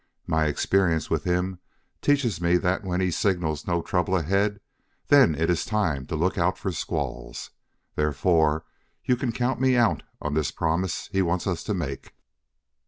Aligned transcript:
My 0.25 0.45
experience 0.45 1.11
with 1.11 1.25
him 1.25 1.59
teaches 2.01 2.41
me 2.41 2.57
that 2.57 2.83
when 2.83 3.01
he 3.01 3.11
signals 3.11 3.67
no 3.67 3.83
trouble 3.83 4.15
ahead 4.17 4.59
then 5.09 5.35
is 5.35 5.63
the 5.63 5.69
time 5.69 6.07
to 6.07 6.15
look 6.15 6.39
out 6.39 6.57
for 6.57 6.71
squalls. 6.71 7.51
Therefore, 7.93 8.65
you 9.05 9.15
can 9.15 9.31
count 9.31 9.61
me 9.61 9.75
out 9.75 10.01
on 10.19 10.33
this 10.33 10.49
promise 10.49 11.07
he 11.11 11.21
wants 11.21 11.45
us 11.45 11.63
to 11.65 11.75
make." 11.75 12.15